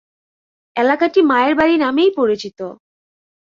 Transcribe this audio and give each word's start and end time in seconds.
এলাকাটি 0.75 1.19
মায়ের 1.21 1.53
বাড়ি 1.55 1.75
নামেই 1.77 2.11
পরিচিত। 2.17 2.59